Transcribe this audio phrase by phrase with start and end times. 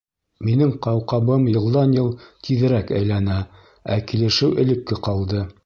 [0.45, 2.09] Минең ҡауҡабым йылдан йыл
[2.49, 3.39] тиҙерәк әйләнә,
[3.97, 5.47] ә килешеү элекке ҡалды.